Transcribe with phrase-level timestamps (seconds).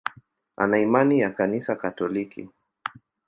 [0.57, 2.49] Ana imani ya Kanisa Katoliki.